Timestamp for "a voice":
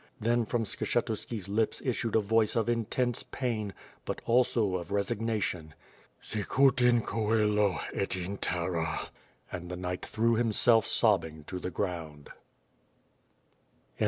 2.15-2.55